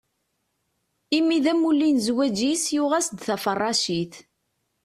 [1.17, 4.13] Imi d amulli n zzwaǧ-is, yuɣ-as-d taferracit.